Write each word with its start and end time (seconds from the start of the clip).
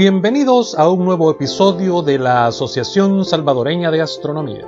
Bienvenidos 0.00 0.78
a 0.78 0.88
un 0.88 1.04
nuevo 1.04 1.30
episodio 1.30 2.00
de 2.00 2.18
la 2.18 2.46
Asociación 2.46 3.22
Salvadoreña 3.26 3.90
de 3.90 4.00
Astronomía. 4.00 4.66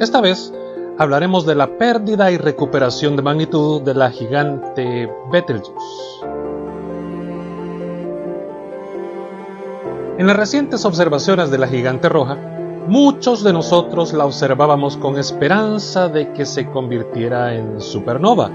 Esta 0.00 0.20
vez 0.20 0.52
hablaremos 0.98 1.46
de 1.46 1.54
la 1.54 1.78
pérdida 1.78 2.32
y 2.32 2.36
recuperación 2.36 3.14
de 3.14 3.22
magnitud 3.22 3.82
de 3.82 3.94
la 3.94 4.10
gigante 4.10 5.08
Betelgeuse. 5.30 6.26
En 10.18 10.26
las 10.26 10.36
recientes 10.36 10.84
observaciones 10.84 11.52
de 11.52 11.58
la 11.58 11.68
gigante 11.68 12.08
roja, 12.08 12.34
muchos 12.88 13.44
de 13.44 13.52
nosotros 13.52 14.12
la 14.12 14.26
observábamos 14.26 14.96
con 14.96 15.16
esperanza 15.16 16.08
de 16.08 16.32
que 16.32 16.44
se 16.44 16.68
convirtiera 16.72 17.54
en 17.54 17.80
supernova. 17.80 18.50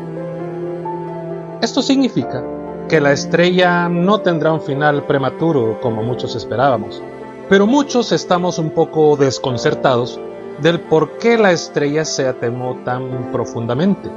Esto 1.62 1.82
significa 1.82 2.44
que 2.92 3.00
la 3.00 3.14
estrella 3.14 3.88
no 3.88 4.20
tendrá 4.20 4.52
un 4.52 4.60
final 4.60 5.06
prematuro 5.06 5.80
como 5.80 6.04
muchos 6.04 6.36
esperábamos, 6.36 7.02
pero 7.48 7.66
muchos 7.66 8.12
estamos 8.12 8.60
un 8.60 8.72
poco 8.72 9.16
desconcertados 9.16 10.20
del 10.62 10.82
por 10.82 11.18
qué 11.18 11.38
la 11.38 11.54
estrella 11.54 12.04
se 12.04 12.28
atenuó 12.28 12.76
tan 12.84 13.32
profundamente. 13.32 14.10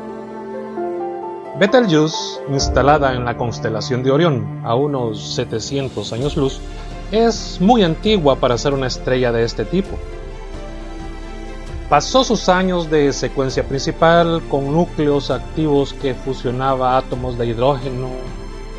Betelgeuse, 1.56 2.41
instalada 2.51 3.15
en 3.15 3.24
la 3.24 3.37
constelación 3.37 4.02
de 4.02 4.10
Orión 4.10 4.62
a 4.65 4.74
unos 4.74 5.37
700 5.37 6.12
años 6.12 6.37
luz, 6.37 6.60
es 7.12 7.60
muy 7.60 7.84
antigua 7.84 8.34
para 8.34 8.59
ser 8.59 8.74
una 8.74 8.88
estrella 8.88 9.30
de 9.30 9.45
este 9.45 9.65
tipo. 9.65 9.96
Pasó 11.88 12.24
sus 12.24 12.48
años 12.48 12.91
de 12.91 13.12
secuencia 13.12 13.62
principal 13.62 14.43
con 14.48 14.73
núcleos 14.73 15.30
activos 15.30 15.95
que 15.95 16.13
fusionaba 16.13 16.98
átomos 16.98 17.38
de 17.38 17.46
hidrógeno 17.46 18.09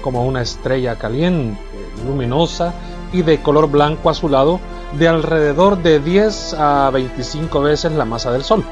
como 0.05 0.23
una 0.23 0.43
estrella 0.43 0.97
caliente, 0.97 1.59
luminosa 2.05 2.75
y 3.11 3.23
de 3.23 3.41
color 3.41 3.71
blanco 3.71 4.11
azulado 4.11 4.59
de 4.99 5.07
alrededor 5.07 5.81
de 5.81 5.99
10 5.99 6.53
a 6.59 6.91
25 6.91 7.59
veces 7.61 7.91
la 7.91 8.05
masa 8.05 8.31
del 8.31 8.43
Sol. 8.43 8.63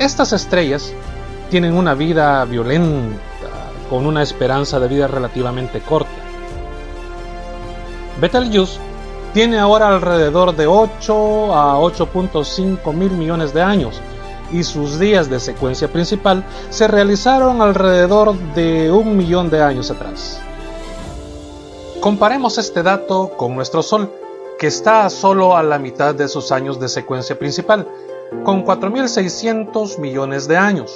Estas 0.00 0.32
estrellas 0.32 0.92
tienen 1.50 1.74
una 1.74 1.94
vida 1.94 2.44
violenta, 2.46 3.16
con 3.88 4.04
una 4.04 4.24
esperanza 4.24 4.80
de 4.80 4.88
vida 4.88 5.06
relativamente 5.06 5.78
corta. 5.78 6.10
Betelgeuse 8.20 8.80
tiene 9.32 9.60
ahora 9.60 9.86
alrededor 9.86 10.56
de 10.56 10.66
8 10.66 11.54
a 11.54 11.78
8.5 11.78 12.92
mil 12.92 13.12
millones 13.12 13.54
de 13.54 13.62
años 13.62 14.00
y 14.52 14.62
sus 14.62 14.98
días 14.98 15.30
de 15.30 15.40
secuencia 15.40 15.88
principal 15.88 16.44
se 16.70 16.86
realizaron 16.86 17.62
alrededor 17.62 18.36
de 18.54 18.90
un 18.90 19.16
millón 19.16 19.50
de 19.50 19.62
años 19.62 19.90
atrás. 19.90 20.40
Comparemos 22.00 22.58
este 22.58 22.82
dato 22.82 23.32
con 23.36 23.54
nuestro 23.54 23.82
Sol, 23.82 24.10
que 24.58 24.66
está 24.66 25.08
solo 25.10 25.56
a 25.56 25.62
la 25.62 25.78
mitad 25.78 26.14
de 26.14 26.28
sus 26.28 26.52
años 26.52 26.78
de 26.80 26.88
secuencia 26.88 27.38
principal, 27.38 27.86
con 28.44 28.64
4.600 28.64 29.98
millones 29.98 30.48
de 30.48 30.56
años. 30.56 30.92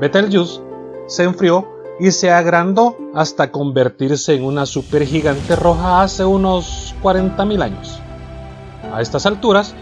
Betelgeuse 0.00 0.60
se 1.06 1.24
enfrió 1.24 1.68
y 1.98 2.10
se 2.10 2.30
agrandó 2.30 2.96
hasta 3.14 3.50
convertirse 3.50 4.34
en 4.34 4.44
una 4.44 4.66
supergigante 4.66 5.56
roja 5.56 6.02
hace 6.02 6.24
unos 6.24 6.94
40.000 7.02 7.62
años. 7.62 8.00
A 8.92 9.00
estas 9.00 9.26
alturas, 9.26 9.74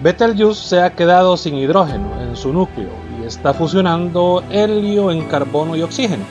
Betelgeuse 0.00 0.68
se 0.68 0.80
ha 0.82 0.90
quedado 0.90 1.36
sin 1.36 1.54
hidrógeno 1.54 2.20
en 2.20 2.36
su 2.36 2.52
núcleo 2.52 2.90
y 3.18 3.26
está 3.26 3.54
fusionando 3.54 4.44
helio 4.50 5.10
en 5.10 5.24
carbono 5.26 5.74
y 5.74 5.82
oxígeno. 5.82 6.24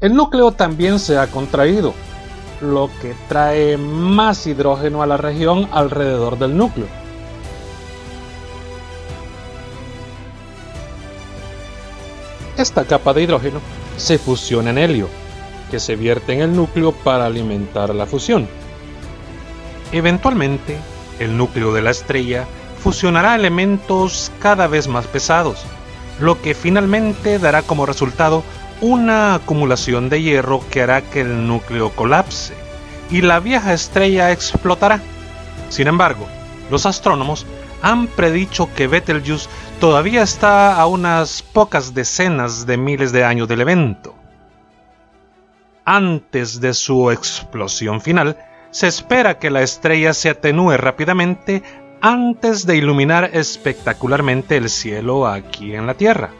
El 0.00 0.14
núcleo 0.14 0.52
también 0.52 0.98
se 0.98 1.18
ha 1.18 1.26
contraído, 1.26 1.94
lo 2.60 2.90
que 3.00 3.14
trae 3.28 3.76
más 3.76 4.46
hidrógeno 4.46 5.02
a 5.02 5.06
la 5.06 5.16
región 5.16 5.68
alrededor 5.72 6.38
del 6.38 6.56
núcleo. 6.56 6.86
Esta 12.56 12.84
capa 12.84 13.12
de 13.12 13.22
hidrógeno 13.22 13.60
se 13.96 14.18
fusiona 14.18 14.70
en 14.70 14.78
helio, 14.78 15.08
que 15.70 15.80
se 15.80 15.96
vierte 15.96 16.32
en 16.34 16.40
el 16.42 16.54
núcleo 16.54 16.92
para 16.92 17.26
alimentar 17.26 17.92
la 17.94 18.06
fusión. 18.06 18.48
Eventualmente, 19.92 20.78
el 21.18 21.36
núcleo 21.36 21.72
de 21.72 21.82
la 21.82 21.90
estrella 21.90 22.46
fusionará 22.82 23.34
elementos 23.34 24.32
cada 24.40 24.66
vez 24.66 24.88
más 24.88 25.06
pesados, 25.06 25.64
lo 26.18 26.40
que 26.40 26.54
finalmente 26.54 27.38
dará 27.38 27.62
como 27.62 27.86
resultado 27.86 28.42
una 28.80 29.34
acumulación 29.34 30.08
de 30.08 30.22
hierro 30.22 30.60
que 30.70 30.82
hará 30.82 31.02
que 31.02 31.20
el 31.20 31.46
núcleo 31.46 31.90
colapse 31.90 32.54
y 33.10 33.20
la 33.20 33.38
vieja 33.38 33.74
estrella 33.74 34.32
explotará. 34.32 35.00
Sin 35.68 35.86
embargo, 35.86 36.26
los 36.70 36.86
astrónomos 36.86 37.46
han 37.82 38.06
predicho 38.06 38.72
que 38.74 38.86
Betelgeuse 38.86 39.48
todavía 39.78 40.22
está 40.22 40.80
a 40.80 40.86
unas 40.86 41.42
pocas 41.42 41.94
decenas 41.94 42.64
de 42.66 42.76
miles 42.76 43.12
de 43.12 43.24
años 43.24 43.48
del 43.48 43.60
evento. 43.60 44.14
Antes 45.84 46.60
de 46.60 46.74
su 46.74 47.10
explosión 47.10 48.00
final, 48.00 48.36
se 48.72 48.88
espera 48.88 49.38
que 49.38 49.50
la 49.50 49.62
estrella 49.62 50.12
se 50.14 50.30
atenúe 50.30 50.76
rápidamente 50.76 51.62
antes 52.00 52.66
de 52.66 52.76
iluminar 52.76 53.30
espectacularmente 53.32 54.56
el 54.56 54.68
cielo 54.68 55.28
aquí 55.28 55.76
en 55.76 55.86
la 55.86 55.94
Tierra. 55.94 56.30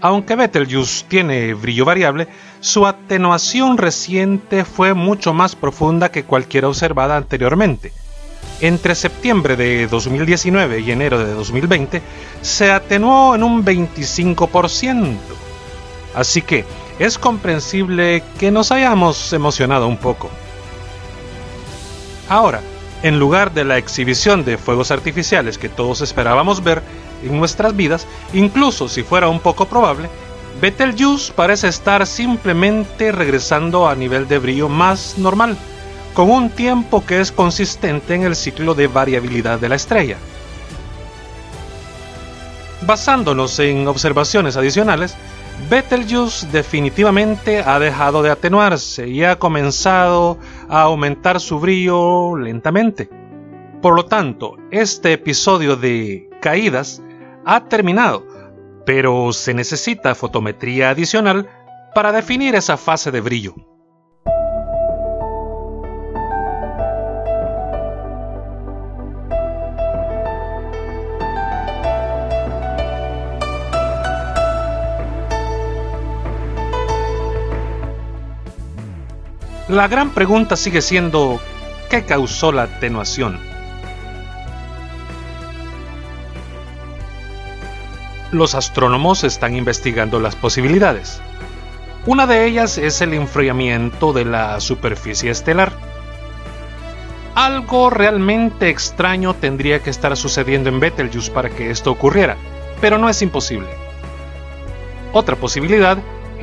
Aunque 0.00 0.36
Betelgeuse 0.36 1.04
tiene 1.08 1.54
brillo 1.54 1.84
variable, 1.84 2.28
su 2.60 2.86
atenuación 2.86 3.78
reciente 3.78 4.64
fue 4.64 4.94
mucho 4.94 5.34
más 5.34 5.56
profunda 5.56 6.12
que 6.12 6.22
cualquiera 6.22 6.68
observada 6.68 7.16
anteriormente 7.16 7.92
entre 8.62 8.94
septiembre 8.94 9.56
de 9.56 9.88
2019 9.88 10.80
y 10.80 10.92
enero 10.92 11.18
de 11.18 11.34
2020 11.34 12.00
se 12.40 12.70
atenuó 12.70 13.34
en 13.34 13.42
un 13.42 13.64
25%. 13.64 15.16
Así 16.14 16.42
que 16.42 16.64
es 17.02 17.18
comprensible 17.18 18.22
que 18.38 18.52
nos 18.52 18.70
hayamos 18.70 19.32
emocionado 19.32 19.88
un 19.88 19.96
poco. 19.96 20.30
Ahora, 22.28 22.60
en 23.02 23.18
lugar 23.18 23.52
de 23.52 23.64
la 23.64 23.76
exhibición 23.76 24.44
de 24.44 24.56
fuegos 24.56 24.92
artificiales 24.92 25.58
que 25.58 25.68
todos 25.68 26.00
esperábamos 26.00 26.62
ver 26.62 26.80
en 27.24 27.36
nuestras 27.36 27.74
vidas, 27.74 28.06
incluso 28.32 28.88
si 28.88 29.02
fuera 29.02 29.28
un 29.28 29.40
poco 29.40 29.66
probable, 29.66 30.08
Betelgeuse 30.60 31.32
parece 31.32 31.66
estar 31.66 32.06
simplemente 32.06 33.10
regresando 33.10 33.88
a 33.88 33.96
nivel 33.96 34.28
de 34.28 34.38
brillo 34.38 34.68
más 34.68 35.18
normal 35.18 35.56
con 36.14 36.30
un 36.30 36.50
tiempo 36.50 37.04
que 37.04 37.20
es 37.20 37.32
consistente 37.32 38.14
en 38.14 38.22
el 38.22 38.36
ciclo 38.36 38.74
de 38.74 38.86
variabilidad 38.86 39.58
de 39.58 39.68
la 39.68 39.74
estrella. 39.74 40.18
Basándonos 42.82 43.58
en 43.58 43.88
observaciones 43.88 44.56
adicionales, 44.56 45.16
Betelgeuse 45.68 46.46
definitivamente 46.52 47.60
ha 47.60 47.78
dejado 47.78 48.22
de 48.22 48.30
atenuarse 48.30 49.08
y 49.08 49.24
ha 49.24 49.38
comenzado 49.38 50.38
a 50.68 50.82
aumentar 50.82 51.40
su 51.40 51.60
brillo 51.60 52.36
lentamente. 52.36 53.08
Por 53.80 53.94
lo 53.94 54.04
tanto, 54.04 54.56
este 54.70 55.14
episodio 55.14 55.76
de 55.76 56.28
caídas 56.40 57.02
ha 57.44 57.68
terminado, 57.68 58.26
pero 58.84 59.32
se 59.32 59.54
necesita 59.54 60.14
fotometría 60.14 60.90
adicional 60.90 61.48
para 61.94 62.12
definir 62.12 62.54
esa 62.54 62.76
fase 62.76 63.10
de 63.10 63.20
brillo. 63.20 63.54
La 79.68 79.86
gran 79.86 80.10
pregunta 80.10 80.56
sigue 80.56 80.82
siendo, 80.82 81.40
¿qué 81.88 82.04
causó 82.04 82.50
la 82.50 82.64
atenuación? 82.64 83.38
Los 88.32 88.56
astrónomos 88.56 89.22
están 89.22 89.54
investigando 89.54 90.18
las 90.18 90.34
posibilidades. 90.34 91.22
Una 92.06 92.26
de 92.26 92.44
ellas 92.44 92.76
es 92.76 93.00
el 93.02 93.14
enfriamiento 93.14 94.12
de 94.12 94.24
la 94.24 94.58
superficie 94.58 95.30
estelar. 95.30 95.72
Algo 97.36 97.88
realmente 97.88 98.68
extraño 98.68 99.34
tendría 99.34 99.78
que 99.80 99.90
estar 99.90 100.16
sucediendo 100.16 100.70
en 100.70 100.80
Betelgeuse 100.80 101.30
para 101.30 101.50
que 101.50 101.70
esto 101.70 101.92
ocurriera, 101.92 102.36
pero 102.80 102.98
no 102.98 103.08
es 103.08 103.22
imposible. 103.22 103.68
Otra 105.12 105.36
posibilidad 105.36 105.98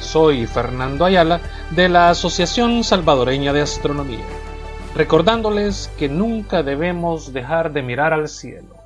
Soy 0.00 0.46
Fernando 0.46 1.06
Ayala 1.06 1.40
de 1.70 1.88
la 1.88 2.10
Asociación 2.10 2.84
Salvadoreña 2.84 3.54
de 3.54 3.62
Astronomía, 3.62 4.26
recordándoles 4.94 5.90
que 5.98 6.10
nunca 6.10 6.62
debemos 6.62 7.32
dejar 7.32 7.72
de 7.72 7.82
mirar 7.82 8.12
al 8.12 8.28
cielo 8.28 8.83